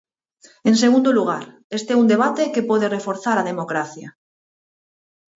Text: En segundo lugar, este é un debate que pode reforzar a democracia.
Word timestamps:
En 0.69 0.75
segundo 0.83 1.09
lugar, 1.17 1.43
este 1.77 1.89
é 1.93 1.99
un 2.01 2.07
debate 2.13 2.51
que 2.53 2.67
pode 2.69 2.87
reforzar 2.97 3.37
a 3.39 3.47
democracia. 3.51 4.09